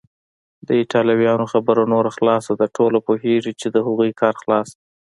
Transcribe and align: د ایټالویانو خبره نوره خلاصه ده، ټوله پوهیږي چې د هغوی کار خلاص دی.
د 0.67 0.69
ایټالویانو 0.81 1.45
خبره 1.53 1.81
نوره 1.93 2.11
خلاصه 2.17 2.51
ده، 2.59 2.65
ټوله 2.75 2.99
پوهیږي 3.07 3.53
چې 3.59 3.67
د 3.71 3.77
هغوی 3.85 4.11
کار 4.21 4.33
خلاص 4.41 4.69
دی. 4.77 4.83